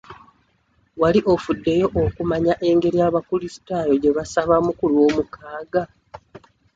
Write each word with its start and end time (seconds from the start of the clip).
Wali 1.01 1.19
ofuddeyo 1.33 1.87
okumanya 2.05 2.53
engeri 2.69 2.97
abakulisitaayo 3.07 3.93
gye 4.01 4.15
basabamu 4.17 4.71
ku 4.79 4.85
lw'omukaaga? 4.91 5.83